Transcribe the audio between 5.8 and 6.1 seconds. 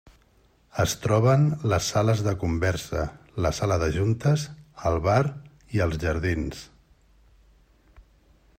els